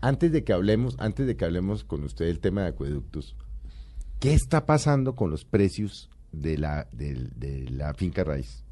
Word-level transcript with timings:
antes 0.00 0.32
de 0.32 0.44
que 0.44 0.52
hablemos, 0.52 0.96
antes 0.98 1.26
de 1.26 1.36
que 1.36 1.44
hablemos 1.44 1.84
con 1.84 2.04
usted 2.04 2.26
del 2.26 2.40
tema 2.40 2.62
de 2.62 2.68
acueductos, 2.68 3.36
¿qué 4.18 4.34
está 4.34 4.66
pasando 4.66 5.14
con 5.14 5.30
los 5.30 5.44
precios 5.44 6.10
de 6.32 6.58
la, 6.58 6.88
de, 6.92 7.66
la 7.70 7.94
finca 7.94 8.24
raíz 8.24 8.64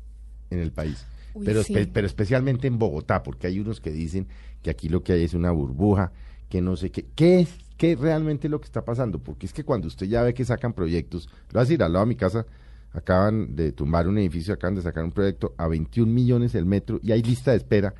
en 0.51 0.61
el 0.61 0.73
país? 0.73 1.07
pero, 1.45 1.63
pero 1.93 2.07
especialmente 2.07 2.67
en 2.67 2.79
Bogotá, 2.79 3.23
porque 3.23 3.47
hay 3.47 3.61
unos 3.61 3.81
que 3.81 3.91
dicen 3.91 4.27
que 4.63 4.71
aquí 4.71 4.89
lo 4.89 5.03
que 5.03 5.13
hay 5.13 5.25
es 5.25 5.35
una 5.35 5.51
burbuja, 5.51 6.13
que 6.49 6.61
no 6.61 6.77
sé 6.77 6.91
qué. 6.91 7.07
¿Qué 7.15 7.41
es 7.41 7.51
qué 7.77 7.95
realmente 7.95 8.49
lo 8.49 8.61
que 8.61 8.67
está 8.67 8.85
pasando? 8.85 9.19
Porque 9.19 9.47
es 9.47 9.53
que 9.53 9.65
cuando 9.65 9.87
usted 9.87 10.07
ya 10.07 10.23
ve 10.23 10.35
que 10.35 10.45
sacan 10.45 10.73
proyectos, 10.73 11.29
lo 11.53 11.61
vas 11.61 11.71
a 11.71 11.73
ir 11.75 11.83
al 11.83 11.93
lado 11.93 12.05
de 12.05 12.09
mi 12.09 12.17
casa, 12.17 12.47
acaban 12.93 13.55
de 13.55 13.73
tumbar 13.73 14.09
un 14.09 14.19
edificio, 14.19 14.55
acaban 14.55 14.75
de 14.75 14.83
sacar 14.83 15.05
un 15.05 15.13
proyecto 15.13 15.55
a 15.59 15.69
21 15.69 16.11
millones 16.13 16.55
el 16.55 16.65
metro 16.65 16.99
y 17.03 17.13
hay 17.13 17.23
lista 17.23 17.53
de 17.53 17.59
espera. 17.59 17.95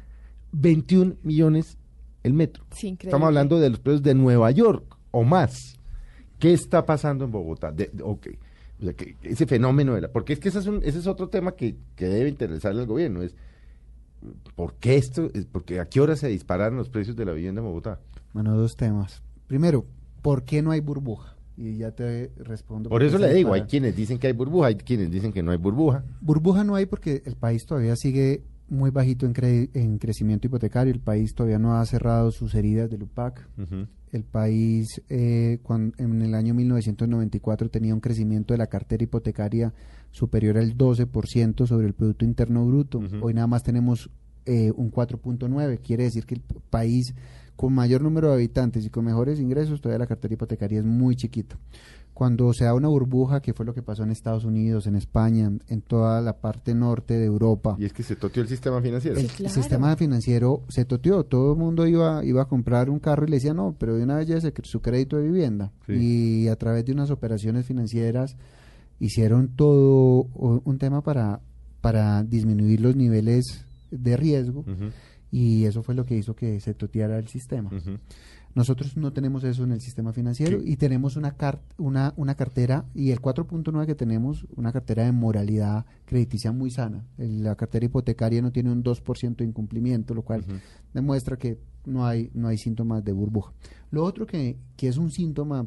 21 0.53 1.17
millones 1.23 1.77
el 2.29 2.35
metro. 2.35 2.65
Estamos 2.71 3.27
hablando 3.27 3.59
de 3.59 3.71
los 3.71 3.81
precios 3.81 4.03
de 4.03 4.15
Nueva 4.15 4.51
York 4.51 4.97
o 5.11 5.25
más. 5.25 5.77
¿Qué 6.39 6.53
está 6.53 6.87
pasando 6.87 7.25
en 7.25 7.33
Bogotá? 7.33 7.73
De, 7.73 7.91
ese 9.23 9.47
fenómeno 9.47 9.97
era, 9.97 10.09
porque 10.13 10.35
es 10.35 10.39
que 10.39 10.51
ese 10.51 10.61
es, 10.61 10.67
un, 10.67 10.81
ese 10.85 11.01
es 11.01 11.07
otro 11.09 11.29
tema 11.29 11.53
que, 11.53 11.77
que 11.97 12.07
debe 12.07 12.29
interesarle 12.29 12.83
al 12.83 12.87
gobierno, 12.87 13.23
es 13.23 13.35
¿por 14.55 14.75
qué 14.75 14.97
esto? 14.97 15.29
Porque 15.53 15.81
a 15.81 15.87
qué 15.87 16.01
hora 16.01 16.17
se 16.17 16.29
dispararon 16.29 16.79
los 16.79 16.89
precios 16.89 17.17
de 17.17 17.25
la 17.25 17.33
vivienda 17.33 17.61
en 17.61 17.67
Bogotá. 17.67 18.01
Bueno, 18.33 18.57
dos 18.57 18.77
temas. 18.77 19.23
Primero, 19.47 19.85
¿por 20.23 20.45
qué 20.45 20.63
no 20.63 20.71
hay 20.71 20.81
burbuja? 20.81 21.37
Y 21.57 21.79
ya 21.79 21.91
te 21.91 22.31
respondo. 22.37 22.89
Por 22.89 23.03
eso 23.03 23.19
le 23.19 23.35
digo, 23.35 23.53
hay 23.53 23.63
quienes 23.63 23.97
dicen 23.97 24.19
que 24.19 24.29
hay 24.29 24.33
burbuja, 24.33 24.69
hay 24.69 24.77
quienes 24.77 25.11
dicen 25.11 25.33
que 25.33 25.43
no 25.43 25.51
hay 25.51 25.59
burbuja. 25.59 26.05
Burbuja 26.21 26.63
no 26.63 26.77
hay 26.77 26.87
porque 26.87 27.23
el 27.25 27.35
país 27.35 27.67
todavía 27.67 27.97
sigue 27.97 28.45
muy 28.69 28.91
bajito 28.91 29.27
en, 29.27 29.35
en 29.75 29.99
crecimiento 29.99 30.47
hipotecario, 30.47 30.93
el 30.93 31.01
país 31.01 31.35
todavía 31.35 31.59
no 31.59 31.79
ha 31.79 31.87
cerrado 31.87 32.31
sus 32.31 32.55
heridas 32.55 32.91
del 32.91 33.03
UPAC. 33.05 33.49
El 34.11 34.25
país 34.25 35.03
eh, 35.11 35.59
cuando, 35.63 35.95
en 35.99 36.23
el 36.23 36.35
año 36.35 36.55
1994 36.55 37.69
tenía 37.69 37.95
un 37.95 38.01
crecimiento 38.01 38.55
de 38.55 38.59
la 38.59 38.69
cartera 38.69 39.05
hipotecaria 39.05 39.75
superior 40.11 40.57
al 40.57 40.77
12% 40.77 41.67
sobre 41.67 41.87
el 41.87 41.95
Producto 41.95 42.25
Interno 42.25 42.65
Bruto. 42.67 43.01
Hoy 43.21 43.35
nada 43.35 43.47
más 43.47 43.63
tenemos 43.63 44.11
eh, 44.47 44.73
un 44.75 44.91
4.9. 44.91 45.81
Quiere 45.81 46.05
decir 46.05 46.25
que 46.25 46.37
el 46.37 46.43
país 46.71 47.15
con 47.59 47.73
mayor 47.73 48.03
número 48.03 48.29
de 48.29 48.35
habitantes 48.35 48.87
y 48.87 48.89
con 48.89 49.05
mejores 49.05 49.41
ingresos, 49.41 49.81
todavía 49.81 49.99
la 49.99 50.07
cartera 50.07 50.33
hipotecaria 50.33 50.79
es 50.79 50.85
muy 50.85 51.17
chiquita. 51.17 51.59
Cuando 52.15 52.53
se 52.53 52.65
da 52.65 52.73
una 52.73 52.87
burbuja, 52.87 53.43
que 53.43 53.53
fue 53.53 53.67
lo 53.67 53.75
que 53.75 53.83
pasó 53.83 54.05
en 54.05 54.13
Estados 54.13 54.45
Unidos, 54.45 54.87
en 54.87 54.95
España, 54.95 55.51
en 55.67 55.83
toda 55.83 56.21
la 56.21 56.35
parte 56.35 56.73
norte 56.73 57.19
de 57.19 57.25
Europa. 57.25 57.75
Y 57.77 57.85
es 57.85 57.93
que 57.93 58.05
se 58.05 58.15
toteó 58.15 58.45
el 58.45 58.49
sistema 58.49 58.81
financiero. 58.81 59.19
El 59.19 59.51
sistema 59.51 59.97
financiero 59.97 60.63
se 60.69 60.85
toteó. 60.85 61.25
Todo 61.25 61.55
el 61.55 61.59
mundo 61.59 61.85
iba, 61.89 62.25
iba 62.25 62.43
a 62.43 62.45
comprar 62.45 62.91
un 62.91 63.01
carro 63.01 63.27
y 63.27 63.31
le 63.31 63.37
decía, 63.39 63.55
no, 63.55 63.75
pero 63.77 63.97
de 63.97 64.05
una 64.05 64.19
vez 64.19 64.29
ya 64.29 64.39
su 64.63 64.81
crédito 64.81 65.17
de 65.17 65.25
vivienda. 65.25 65.73
Y 65.89 66.47
a 66.47 66.55
través 66.55 66.85
de 66.85 66.93
unas 66.93 67.11
operaciones 67.11 67.67
financieras 67.67 68.37
hicieron 69.01 69.49
todo 69.49 70.29
un 70.37 70.79
tema 70.79 71.03
para, 71.03 71.41
para 71.81 72.23
disminuir 72.23 72.81
los 72.81 72.95
niveles 72.95 73.65
de 73.91 74.17
riesgo 74.17 74.65
y 75.31 75.65
eso 75.65 75.83
fue 75.83 75.95
lo 75.95 76.05
que 76.05 76.17
hizo 76.17 76.35
que 76.35 76.61
se 76.61 76.75
toteara 76.75 77.19
el 77.19 77.29
sistema. 77.29 77.71
Nosotros 78.55 78.97
no 78.97 79.13
tenemos 79.13 79.45
eso 79.45 79.65
en 79.65 79.73
el 79.73 79.81
sistema 79.81 80.13
financiero 80.13 80.61
y 80.65 80.77
tenemos 80.77 81.17
una, 81.17 81.37
una, 81.77 82.15
una 82.17 82.35
cartera 82.35 82.87
y 82.95 83.11
el 83.11 83.21
4.9 83.21 83.87
que 83.87 83.95
tenemos, 83.95 84.47
una 84.57 84.73
cartera 84.73 85.05
de 85.05 85.13
moralidad 85.13 85.85
crediticia 86.07 86.51
muy 86.51 86.71
sana. 86.71 87.07
La 87.19 87.55
cartera 87.57 87.87
hipotecaria 87.87 88.43
no 88.43 88.51
tiene 88.51 88.73
un 88.73 88.83
2% 88.83 89.37
de 89.37 89.45
incumplimiento, 89.45 90.15
lo 90.15 90.23
cual 90.23 90.45
demuestra 90.95 91.37
que 91.37 91.59
no 91.85 92.07
hay, 92.07 92.31
no 92.35 92.49
hay 92.49 92.59
síntomas 92.59 93.05
de 93.05 93.13
burbuja. 93.13 93.53
Lo 93.91 94.05
otro 94.05 94.27
que, 94.27 94.57
que 94.77 94.89
es 94.89 94.97
un 94.97 95.11
síntoma 95.11 95.67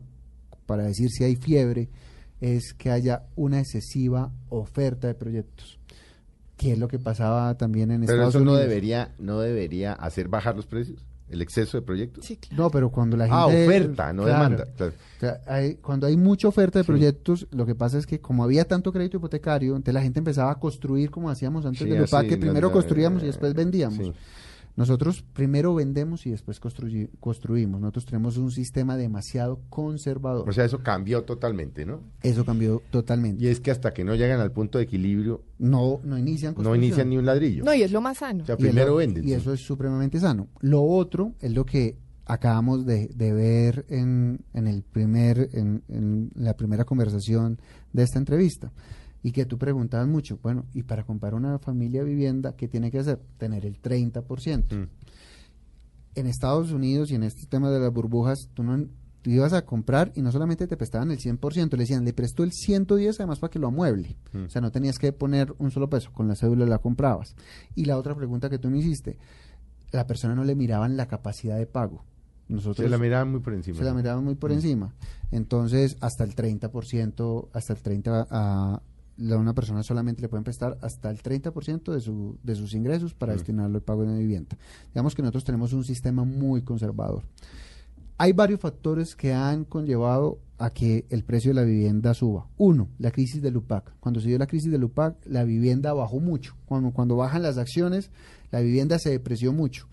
para 0.65 0.83
decir 0.83 1.09
si 1.11 1.23
hay 1.23 1.35
fiebre 1.35 1.89
es 2.41 2.73
que 2.73 2.89
haya 2.89 3.27
una 3.35 3.59
excesiva 3.59 4.33
oferta 4.49 5.07
de 5.07 5.13
proyectos 5.13 5.79
que 6.61 6.73
es 6.73 6.77
lo 6.77 6.87
que 6.87 6.99
pasaba 6.99 7.57
también 7.57 7.89
en 7.89 8.01
pero 8.01 8.13
Estados 8.13 8.35
eso 8.35 8.45
no 8.45 8.53
debería 8.53 9.15
no 9.17 9.39
debería 9.39 9.93
hacer 9.93 10.27
bajar 10.27 10.55
los 10.55 10.67
precios 10.67 11.03
el 11.27 11.41
exceso 11.41 11.77
de 11.77 11.81
proyectos. 11.81 12.25
Sí, 12.25 12.35
claro. 12.35 12.63
no 12.63 12.69
pero 12.69 12.91
cuando 12.91 13.17
la 13.17 13.23
ah, 13.23 13.47
gente 13.47 13.63
ah 13.63 13.65
oferta 13.65 14.13
no 14.13 14.25
demanda 14.25 14.67
cuando 15.81 16.05
hay 16.05 16.17
mucha 16.17 16.47
oferta 16.47 16.77
de 16.77 16.85
proyectos 16.85 17.47
lo 17.49 17.65
que 17.65 17.73
pasa 17.73 17.97
es 17.97 18.05
que 18.05 18.19
como 18.19 18.43
había 18.43 18.65
tanto 18.65 18.93
crédito 18.93 19.17
hipotecario 19.17 19.71
entonces 19.75 19.93
la 19.93 20.03
gente 20.03 20.19
empezaba 20.19 20.51
a 20.51 20.59
construir 20.59 21.09
como 21.09 21.31
hacíamos 21.31 21.65
antes 21.65 21.89
de 21.89 21.97
los 21.97 22.11
que 22.11 22.37
primero 22.37 22.71
construíamos 22.71 23.23
y 23.23 23.25
después 23.25 23.55
vendíamos 23.55 24.11
nosotros 24.75 25.23
primero 25.33 25.75
vendemos 25.75 26.25
y 26.25 26.31
después 26.31 26.59
construimos. 26.59 27.81
Nosotros 27.81 28.05
tenemos 28.05 28.37
un 28.37 28.51
sistema 28.51 28.95
demasiado 28.97 29.59
conservador. 29.69 30.47
O 30.47 30.53
sea, 30.53 30.65
eso 30.65 30.79
cambió 30.79 31.23
totalmente, 31.23 31.85
¿no? 31.85 32.01
Eso 32.21 32.45
cambió 32.45 32.81
totalmente. 32.89 33.43
Y 33.43 33.47
es 33.47 33.59
que 33.59 33.71
hasta 33.71 33.93
que 33.93 34.03
no 34.03 34.15
llegan 34.15 34.39
al 34.39 34.51
punto 34.51 34.77
de 34.77 34.85
equilibrio... 34.85 35.43
No, 35.59 35.99
no 36.03 36.17
inician 36.17 36.55
No 36.57 36.75
inician 36.75 37.09
ni 37.09 37.17
un 37.17 37.25
ladrillo. 37.25 37.63
No, 37.63 37.73
y 37.73 37.83
es 37.83 37.91
lo 37.91 38.01
más 38.01 38.19
sano. 38.19 38.43
O 38.43 38.45
sea, 38.45 38.57
primero 38.57 38.95
venden. 38.95 39.27
Y 39.27 39.33
eso 39.33 39.53
es 39.53 39.61
supremamente 39.61 40.19
sano. 40.19 40.47
Lo 40.61 40.83
otro 40.83 41.33
es 41.41 41.51
lo 41.51 41.65
que 41.65 41.97
acabamos 42.25 42.85
de, 42.85 43.09
ver 43.17 43.85
en, 43.89 44.39
en, 44.53 44.67
el 44.67 44.83
primer, 44.83 45.49
en, 45.53 45.83
en 45.89 46.31
la 46.35 46.55
primera 46.55 46.85
conversación 46.85 47.59
de 47.91 48.03
esta 48.03 48.19
entrevista 48.19 48.71
y 49.23 49.31
que 49.31 49.45
tú 49.45 49.57
preguntabas 49.57 50.07
mucho, 50.07 50.39
bueno, 50.41 50.65
y 50.73 50.83
para 50.83 51.03
comprar 51.03 51.33
una 51.33 51.59
familia 51.59 52.03
vivienda, 52.03 52.55
¿qué 52.55 52.67
tiene 52.67 52.91
que 52.91 52.99
hacer? 52.99 53.19
Tener 53.37 53.65
el 53.65 53.81
30%. 53.81 54.75
Mm. 54.75 54.87
En 56.15 56.27
Estados 56.27 56.71
Unidos 56.71 57.11
y 57.11 57.15
en 57.15 57.23
este 57.23 57.45
tema 57.45 57.69
de 57.69 57.79
las 57.79 57.93
burbujas, 57.93 58.49
tú 58.53 58.63
no 58.63 58.85
ibas 59.23 59.53
a 59.53 59.65
comprar 59.65 60.11
y 60.15 60.21
no 60.21 60.31
solamente 60.31 60.67
te 60.67 60.75
prestaban 60.75 61.11
el 61.11 61.19
100%, 61.19 61.71
le 61.71 61.77
decían, 61.77 62.03
le 62.03 62.13
prestó 62.13 62.43
el 62.43 62.51
110 62.51 63.19
además 63.19 63.39
para 63.39 63.51
que 63.51 63.59
lo 63.59 63.67
amueble. 63.67 64.17
Mm. 64.33 64.45
O 64.45 64.49
sea, 64.49 64.61
no 64.61 64.71
tenías 64.71 64.97
que 64.97 65.13
poner 65.13 65.53
un 65.59 65.71
solo 65.71 65.89
peso, 65.89 66.11
con 66.11 66.27
la 66.27 66.35
cédula 66.35 66.65
la 66.65 66.79
comprabas. 66.79 67.35
Y 67.75 67.85
la 67.85 67.97
otra 67.97 68.15
pregunta 68.15 68.49
que 68.49 68.57
tú 68.57 68.69
me 68.69 68.79
hiciste, 68.79 69.17
la 69.91 70.07
persona 70.07 70.35
no 70.35 70.43
le 70.43 70.55
miraban 70.55 70.97
la 70.97 71.07
capacidad 71.07 71.57
de 71.57 71.67
pago. 71.67 72.03
Nosotros, 72.47 72.83
se 72.83 72.89
la 72.89 72.97
miraban 72.97 73.31
muy 73.31 73.39
por 73.39 73.53
encima. 73.53 73.77
Se 73.77 73.83
la 73.83 73.93
miraban 73.93 74.23
muy 74.23 74.35
por 74.35 74.49
mm. 74.49 74.53
encima. 74.53 74.93
Entonces, 75.31 75.95
hasta 76.01 76.23
el 76.23 76.35
30%, 76.35 77.47
hasta 77.53 77.73
el 77.73 77.81
30% 77.81 78.27
a, 78.29 78.81
a 79.29 79.37
una 79.37 79.53
persona 79.53 79.83
solamente 79.83 80.21
le 80.21 80.29
pueden 80.29 80.43
prestar 80.43 80.77
hasta 80.81 81.09
el 81.09 81.21
30% 81.21 81.93
de, 81.93 81.99
su, 81.99 82.37
de 82.43 82.55
sus 82.55 82.73
ingresos 82.73 83.13
para 83.13 83.33
destinarlo 83.33 83.77
al 83.77 83.83
pago 83.83 84.01
de 84.01 84.09
una 84.09 84.17
vivienda. 84.17 84.57
Digamos 84.87 85.15
que 85.15 85.21
nosotros 85.21 85.43
tenemos 85.43 85.73
un 85.73 85.83
sistema 85.83 86.23
muy 86.23 86.61
conservador. 86.63 87.23
Hay 88.17 88.33
varios 88.33 88.59
factores 88.59 89.15
que 89.15 89.33
han 89.33 89.65
conllevado 89.65 90.39
a 90.59 90.69
que 90.69 91.05
el 91.09 91.23
precio 91.23 91.49
de 91.49 91.55
la 91.55 91.63
vivienda 91.63 92.13
suba. 92.13 92.47
Uno, 92.57 92.87
la 92.99 93.09
crisis 93.09 93.41
del 93.41 93.57
UPAC. 93.57 93.95
Cuando 93.99 94.19
se 94.19 94.27
dio 94.27 94.37
la 94.37 94.45
crisis 94.45 94.71
del 94.71 94.83
UPAC, 94.83 95.25
la 95.25 95.43
vivienda 95.43 95.91
bajó 95.93 96.19
mucho. 96.19 96.55
Cuando, 96.65 96.91
cuando 96.91 97.15
bajan 97.15 97.41
las 97.41 97.57
acciones, 97.57 98.11
la 98.51 98.59
vivienda 98.59 98.99
se 98.99 99.09
depreció 99.09 99.53
mucho. 99.53 99.87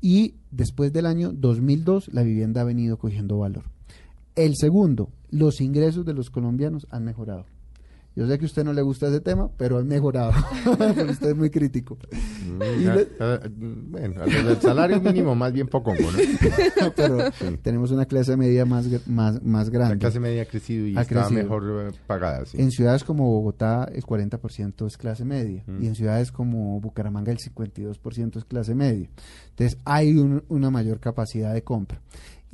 Y 0.00 0.36
después 0.52 0.92
del 0.92 1.06
año 1.06 1.32
2002, 1.32 2.12
la 2.12 2.22
vivienda 2.22 2.60
ha 2.60 2.64
venido 2.64 2.96
cogiendo 2.96 3.38
valor. 3.38 3.64
El 4.36 4.54
segundo, 4.54 5.10
los 5.30 5.60
ingresos 5.60 6.04
de 6.04 6.14
los 6.14 6.30
colombianos 6.30 6.86
han 6.90 7.04
mejorado. 7.04 7.46
Yo 8.16 8.28
sé 8.28 8.38
que 8.38 8.44
a 8.44 8.46
usted 8.46 8.64
no 8.64 8.72
le 8.72 8.82
gusta 8.82 9.08
ese 9.08 9.20
tema, 9.20 9.50
pero 9.56 9.78
han 9.78 9.88
mejorado. 9.88 10.30
usted 11.10 11.30
es 11.30 11.36
muy 11.36 11.50
crítico. 11.50 11.98
Mm, 12.46 13.90
bueno, 13.90 14.22
el 14.24 14.60
salario 14.60 15.00
mínimo 15.00 15.34
más 15.34 15.52
bien 15.52 15.66
poco, 15.66 15.92
¿no? 15.92 16.08
pero 16.96 17.18
tenemos 17.62 17.90
una 17.90 18.06
clase 18.06 18.36
media 18.36 18.64
más, 18.64 18.86
más, 19.08 19.42
más 19.42 19.68
grande. 19.68 19.96
La 19.96 19.98
clase 19.98 20.20
media 20.20 20.42
ha 20.42 20.46
crecido 20.46 20.86
y 20.86 20.96
está 20.96 21.28
mejor 21.30 21.88
eh, 21.88 21.98
pagada. 22.06 22.44
En 22.52 22.70
ciudades 22.70 23.02
como 23.02 23.24
Bogotá 23.24 23.88
el 23.92 24.04
40% 24.04 24.86
es 24.86 24.96
clase 24.96 25.24
media 25.24 25.64
mm. 25.66 25.82
y 25.82 25.86
en 25.88 25.94
ciudades 25.96 26.30
como 26.30 26.80
Bucaramanga 26.80 27.32
el 27.32 27.38
52% 27.38 28.36
es 28.36 28.44
clase 28.44 28.76
media. 28.76 29.08
Entonces 29.50 29.78
hay 29.84 30.16
una 30.48 30.70
mayor 30.70 31.00
capacidad 31.00 31.52
de 31.52 31.64
compra. 31.64 32.00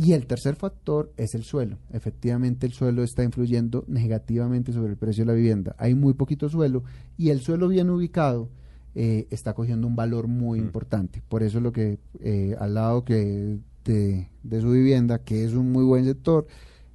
Y 0.03 0.15
el 0.15 0.27
tercer 0.27 0.57
factor 0.57 1.13
es 1.19 1.34
el 1.34 1.45
suelo. 1.45 1.77
Efectivamente, 1.92 2.66
el 2.66 2.72
suelo 2.72 3.03
está 3.03 3.22
influyendo 3.22 3.84
negativamente 3.86 4.72
sobre 4.72 4.92
el 4.92 4.97
precio 4.97 5.25
de 5.25 5.27
la 5.27 5.34
vivienda. 5.34 5.77
Hay 5.77 5.95
muy 5.95 6.15
poquito 6.15 6.48
suelo 6.48 6.84
y 7.19 7.28
el 7.28 7.42
suelo 7.42 7.69
bien 7.69 7.91
ubicado 7.91 8.48
eh, 8.95 9.27
está 9.30 9.53
cogiendo 9.53 9.86
un 9.86 9.97
valor 9.97 10.27
muy 10.27 10.59
mm. 10.59 10.63
importante. 10.63 11.22
Por 11.28 11.42
eso 11.42 11.60
lo 11.60 11.71
que 11.71 11.98
eh, 12.19 12.57
al 12.59 12.72
lado 12.72 13.04
que 13.04 13.59
de, 13.84 14.60
su 14.63 14.71
vivienda, 14.71 15.19
que 15.19 15.45
es 15.45 15.53
un 15.53 15.71
muy 15.71 15.84
buen 15.84 16.07
sector, 16.07 16.47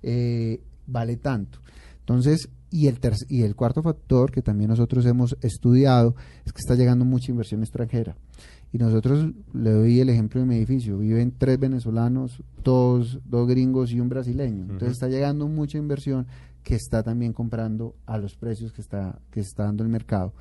eh, 0.01 0.63
vale 0.87 1.17
tanto. 1.17 1.59
Entonces, 1.99 2.49
y 2.71 2.87
el, 2.87 2.97
y 3.29 3.43
el 3.43 3.55
cuarto 3.55 3.83
factor 3.83 4.31
que 4.31 4.41
también 4.41 4.71
nosotros 4.71 5.05
hemos 5.05 5.37
estudiado 5.41 6.15
es 6.43 6.51
que 6.51 6.59
está 6.59 6.73
llegando 6.73 7.05
mucha 7.05 7.29
inversión 7.31 7.61
extranjera. 7.61 8.17
Y 8.71 8.77
nosotros 8.77 9.31
le 9.53 9.71
doy 9.71 9.99
el 9.99 10.09
ejemplo 10.09 10.41
de 10.41 10.47
mi 10.47 10.55
edificio. 10.55 10.97
Viven 10.97 11.33
tres 11.37 11.59
venezolanos, 11.59 12.43
dos, 12.63 13.19
dos 13.25 13.47
gringos 13.47 13.91
y 13.91 13.99
un 13.99 14.09
brasileño. 14.09 14.63
Entonces 14.63 14.91
está 14.91 15.07
llegando 15.07 15.47
mucha 15.47 15.77
inversión 15.77 16.27
que 16.63 16.75
está 16.75 17.03
también 17.03 17.31
comprando 17.31 17.95
a 18.05 18.17
los 18.17 18.35
precios 18.35 18.73
que 18.73 18.81
está, 18.81 19.19
que 19.31 19.39
está 19.39 19.63
dando 19.63 19.83
el 19.83 19.89
mercado. 19.89 20.33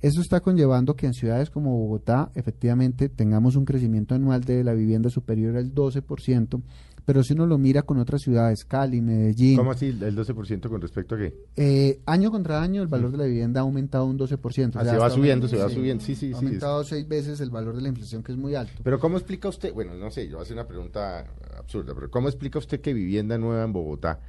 Eso 0.00 0.20
está 0.20 0.40
conllevando 0.40 0.94
que 0.94 1.06
en 1.06 1.14
ciudades 1.14 1.50
como 1.50 1.76
Bogotá 1.76 2.30
efectivamente 2.36 3.08
tengamos 3.08 3.56
un 3.56 3.64
crecimiento 3.64 4.14
anual 4.14 4.44
de 4.44 4.62
la 4.62 4.72
vivienda 4.72 5.10
superior 5.10 5.56
al 5.56 5.74
12%, 5.74 6.62
pero 7.08 7.24
si 7.24 7.32
uno 7.32 7.46
lo 7.46 7.56
mira 7.56 7.84
con 7.84 7.96
otras 7.96 8.20
ciudades, 8.20 8.66
Cali, 8.66 9.00
Medellín. 9.00 9.56
¿Cómo 9.56 9.70
así 9.70 9.86
el 9.86 10.14
12% 10.14 10.68
con 10.68 10.78
respecto 10.78 11.14
a 11.14 11.18
qué? 11.18 11.34
Eh, 11.56 12.00
año 12.04 12.30
contra 12.30 12.60
año 12.60 12.82
el 12.82 12.88
valor 12.88 13.08
mm. 13.08 13.12
de 13.12 13.16
la 13.16 13.24
vivienda 13.24 13.60
ha 13.60 13.62
aumentado 13.62 14.04
un 14.04 14.18
12%. 14.18 14.72
Ah, 14.74 14.84
se 14.84 14.98
va 14.98 15.08
subiendo, 15.08 15.48
se 15.48 15.56
va 15.56 15.70
subiendo, 15.70 16.04
sí, 16.04 16.14
sí. 16.14 16.34
Ha 16.34 16.36
aumentado 16.36 16.84
seis 16.84 17.08
veces 17.08 17.40
el 17.40 17.48
valor 17.48 17.76
de 17.76 17.80
la 17.80 17.88
inflación, 17.88 18.22
que 18.22 18.32
es 18.32 18.36
muy 18.36 18.54
alto. 18.54 18.82
Pero 18.84 19.00
¿cómo 19.00 19.16
explica 19.16 19.48
usted? 19.48 19.72
Bueno, 19.72 19.94
no 19.94 20.10
sé, 20.10 20.26
yo 20.26 20.32
voy 20.32 20.40
a 20.40 20.42
hacer 20.42 20.54
una 20.54 20.68
pregunta 20.68 21.24
absurda, 21.56 21.94
pero 21.94 22.10
¿cómo 22.10 22.28
explica 22.28 22.58
usted 22.58 22.82
que 22.82 22.92
vivienda 22.92 23.38
nueva 23.38 23.64
en 23.64 23.72
Bogotá 23.72 24.20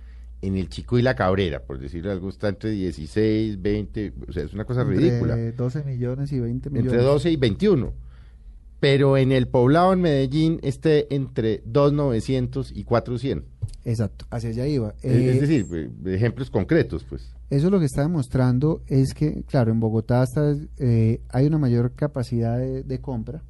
en 0.41 0.55
el 0.55 0.69
Chico 0.69 0.97
y 0.97 1.01
la 1.01 1.15
Cabrera, 1.15 1.61
por 1.61 1.79
decirlo 1.79 2.13
algo, 2.13 2.29
está 2.29 2.47
entre 2.47 2.69
16, 2.69 3.61
20, 3.61 4.13
o 4.25 4.31
sea, 4.31 4.43
es 4.45 4.53
una 4.53 4.63
cosa 4.63 4.85
ridícula. 4.85 5.33
Entre 5.33 5.51
12 5.51 5.83
millones 5.83 6.31
y 6.31 6.39
20 6.39 6.69
millones. 6.69 6.93
Entre 6.93 7.05
12 7.05 7.29
y 7.29 7.35
21. 7.35 7.93
Pero 8.79 9.17
en 9.17 9.31
el 9.31 9.47
poblado 9.47 9.93
en 9.93 10.01
Medellín 10.01 10.59
esté 10.63 11.13
entre 11.13 11.63
2.900 11.65 12.71
y 12.73 12.83
400. 12.83 13.49
Exacto, 13.85 14.25
hacia 14.29 14.49
allá 14.49 14.67
iba. 14.67 14.93
es, 15.01 15.15
eh, 15.15 15.39
decir, 15.39 15.65
eh, 15.73 16.15
ejemplos 16.15 16.49
concretos, 16.49 17.03
pues. 17.03 17.33
Eso 17.49 17.69
lo 17.69 17.79
que 17.79 17.85
está 17.85 18.03
demostrando 18.03 18.83
es 18.87 19.13
que, 19.13 19.43
claro, 19.43 19.71
en 19.71 19.79
Bogotá 19.79 20.21
hasta, 20.21 20.55
eh, 20.77 21.21
hay 21.29 21.47
una 21.47 21.57
mayor 21.57 21.93
capacidad 21.93 22.59
de, 22.59 22.99
compra 23.01 23.41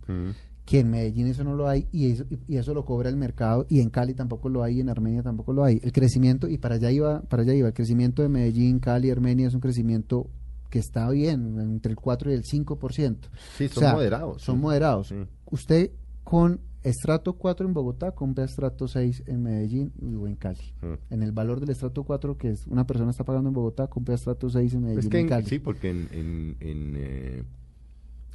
que 0.66 0.80
en 0.80 0.92
Medellín 0.92 1.26
eso 1.26 1.44
no 1.44 1.56
lo 1.56 1.68
hay 1.68 1.88
y 1.92 2.12
eso, 2.12 2.26
y 2.48 2.58
eso 2.58 2.76
lo 2.76 2.86
cobra 2.86 3.10
el 3.10 3.18
mercado 3.18 3.66
y 3.70 3.82
en 3.82 3.90
Cali 3.90 4.14
tampoco 4.14 4.50
lo 4.50 4.62
hay 4.62 4.78
y 4.78 4.82
en 4.82 4.90
Armenia 4.90 5.24
tampoco 5.24 5.52
lo 5.52 5.64
hay. 5.64 5.82
El 5.84 5.92
crecimiento, 5.92 6.48
y 6.48 6.60
para 6.60 6.76
allá 6.76 6.92
iba, 6.92 7.22
para 7.22 7.42
allá 7.42 7.56
iba, 7.56 7.68
el 7.68 7.74
crecimiento 7.74 8.22
de 8.22 8.30
Medellín, 8.30 8.80
Cali, 8.80 9.10
Armenia 9.10 9.48
es 9.48 9.56
un 9.56 9.62
crecimiento 9.62 10.30
que 10.70 10.80
está 10.80 11.10
bien, 11.10 11.60
entre 11.60 11.92
el 11.92 11.98
4 11.98 12.32
y 12.32 12.34
el 12.36 12.44
5%. 12.44 13.18
Sí, 13.58 13.68
son 13.70 13.92
moderados. 13.92 14.42
Son 14.42 14.60
moderados. 14.60 15.14
Usted 15.46 15.92
con 16.24 16.62
estrato 16.84 17.34
4 17.34 17.68
en 17.68 17.74
Bogotá 17.74 18.12
compra 18.12 18.46
estrato 18.46 18.88
6 18.88 19.24
en 19.28 19.44
Medellín 19.44 19.92
o 20.20 20.28
en 20.28 20.36
Cali. 20.36 20.74
Mm. 20.82 21.14
En 21.14 21.24
el 21.24 21.32
valor 21.32 21.60
del 21.60 21.72
estrato 21.72 22.04
4 22.04 22.38
que 22.38 22.52
es 22.52 22.68
una 22.68 22.86
persona 22.86 23.12
está 23.12 23.24
pagando 23.24 23.50
en 23.50 23.54
Bogotá, 23.54 23.88
compra 23.88 24.16
estrato 24.16 24.50
6 24.50 24.74
en 24.74 24.82
Medellín 24.84 25.16
en, 25.16 25.28
Cali. 25.28 25.46
Sí, 25.46 25.60
porque 25.60 25.90
en, 25.90 26.08
en, 26.60 26.94
eh, 26.96 27.44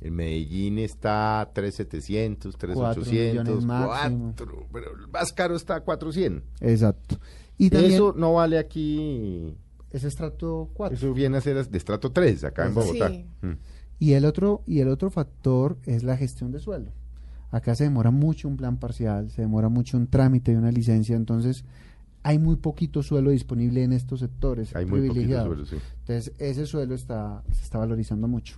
en 0.00 0.14
Medellín 0.14 0.78
está 0.78 1.50
3,700, 1.54 2.56
3,800, 2.56 3.64
4, 3.64 4.66
pero 4.72 4.96
el 4.96 5.08
más 5.08 5.32
caro 5.32 5.56
está 5.56 5.80
400. 5.80 6.42
Exacto. 6.60 7.18
Y 7.56 7.74
eso 7.74 8.12
no 8.16 8.34
vale 8.34 8.58
aquí. 8.58 9.56
Es 9.94 10.02
estrato 10.02 10.70
4. 10.74 10.96
Eso 10.96 11.14
viene 11.14 11.36
a 11.36 11.40
ser 11.40 11.64
de 11.68 11.78
estrato 11.78 12.10
3 12.10 12.42
acá 12.42 12.66
en 12.66 12.74
Bogotá. 12.74 13.10
Mm. 13.42 13.52
Y 14.00 14.14
el 14.14 14.24
otro 14.24 14.64
y 14.66 14.80
el 14.80 14.88
otro 14.88 15.08
factor 15.08 15.78
es 15.84 16.02
la 16.02 16.16
gestión 16.16 16.50
de 16.50 16.58
suelo. 16.58 16.90
Acá 17.52 17.76
se 17.76 17.84
demora 17.84 18.10
mucho 18.10 18.48
un 18.48 18.56
plan 18.56 18.78
parcial, 18.78 19.30
se 19.30 19.42
demora 19.42 19.68
mucho 19.68 19.96
un 19.96 20.08
trámite 20.08 20.50
de 20.50 20.58
una 20.58 20.72
licencia, 20.72 21.14
entonces 21.14 21.64
hay 22.24 22.40
muy 22.40 22.56
poquito 22.56 23.04
suelo 23.04 23.30
disponible 23.30 23.84
en 23.84 23.92
estos 23.92 24.18
sectores 24.18 24.74
hay 24.74 24.84
muy 24.84 25.06
poquito 25.06 25.44
suelo, 25.44 25.64
sí. 25.64 25.76
Entonces 26.00 26.32
ese 26.38 26.66
suelo 26.66 26.96
está 26.96 27.44
se 27.52 27.62
está 27.62 27.78
valorizando 27.78 28.26
mucho. 28.26 28.56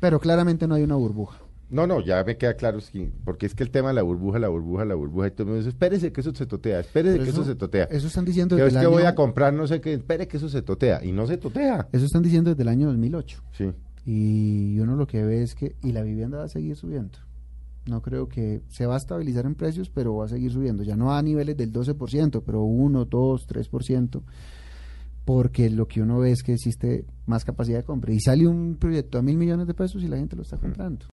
Pero 0.00 0.18
claramente 0.18 0.66
no 0.66 0.76
hay 0.76 0.82
una 0.82 0.94
burbuja. 0.94 1.38
No, 1.70 1.86
no, 1.86 2.00
ya 2.00 2.24
me 2.24 2.38
queda 2.38 2.54
claro, 2.54 2.78
porque 3.24 3.46
es 3.46 3.54
que 3.54 3.62
el 3.62 3.70
tema 3.70 3.88
de 3.88 3.94
la 3.94 4.02
burbuja, 4.02 4.38
la 4.38 4.48
burbuja, 4.48 4.86
la 4.86 4.94
burbuja, 4.94 5.26
y 5.26 5.30
todo 5.32 5.42
el 5.42 5.46
mundo 5.48 5.58
dice, 5.58 5.68
espérese 5.68 6.12
que 6.12 6.22
eso 6.22 6.34
se 6.34 6.46
totea, 6.46 6.80
espérese 6.80 7.18
que 7.18 7.28
eso, 7.28 7.44
se 7.44 7.54
totea. 7.54 7.84
Eso 7.90 8.06
están 8.06 8.24
diciendo 8.24 8.56
desde 8.56 8.68
es 8.68 8.82
que 8.82 8.86
voy 8.86 9.02
a 9.02 9.14
comprar 9.14 9.52
no 9.52 9.66
sé 9.66 9.80
qué, 9.80 9.92
espere 9.92 10.26
que 10.26 10.38
eso 10.38 10.48
se 10.48 10.62
totea, 10.62 11.04
y 11.04 11.12
no 11.12 11.26
se 11.26 11.36
totea. 11.36 11.88
Eso 11.92 12.06
están 12.06 12.22
diciendo 12.22 12.50
desde 12.50 12.62
el 12.62 12.68
año 12.68 12.86
2008. 12.86 13.42
Sí. 13.52 13.70
Y 14.06 14.80
uno 14.80 14.96
lo 14.96 15.06
que 15.06 15.22
ve 15.22 15.42
es 15.42 15.54
que, 15.54 15.76
y 15.82 15.92
la 15.92 16.02
vivienda 16.02 16.38
va 16.38 16.44
a 16.44 16.48
seguir 16.48 16.74
subiendo. 16.74 17.18
No 17.84 18.00
creo 18.00 18.28
que 18.28 18.62
se 18.68 18.86
va 18.86 18.94
a 18.94 18.98
estabilizar 18.98 19.44
en 19.44 19.54
precios, 19.54 19.90
pero 19.90 20.16
va 20.16 20.24
a 20.24 20.28
seguir 20.28 20.50
subiendo. 20.50 20.82
Ya 20.82 20.96
no 20.96 21.12
a 21.12 21.22
niveles 21.22 21.56
del 21.56 21.72
12%, 21.72 22.42
pero 22.44 22.62
1, 22.62 23.04
2, 23.04 23.46
3% 23.46 24.22
porque 25.28 25.68
lo 25.68 25.86
que 25.86 26.00
uno 26.00 26.20
ve 26.20 26.30
es 26.30 26.42
que 26.42 26.54
existe 26.54 27.04
más 27.26 27.44
capacidad 27.44 27.76
de 27.76 27.84
compra. 27.84 28.14
Y 28.14 28.18
sale 28.18 28.46
un 28.46 28.76
proyecto 28.76 29.18
a 29.18 29.22
mil 29.22 29.36
millones 29.36 29.66
de 29.66 29.74
pesos 29.74 30.02
y 30.02 30.08
la 30.08 30.16
gente 30.16 30.34
lo 30.36 30.40
está 30.40 30.56
comprando. 30.56 31.04